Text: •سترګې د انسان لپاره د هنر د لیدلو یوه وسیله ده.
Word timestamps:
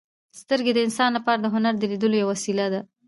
•سترګې 0.41 0.71
د 0.75 0.79
انسان 0.87 1.09
لپاره 1.17 1.39
د 1.41 1.45
هنر 1.53 1.73
د 1.77 1.83
لیدلو 1.91 2.15
یوه 2.23 2.31
وسیله 2.33 2.65
ده. 2.73 2.81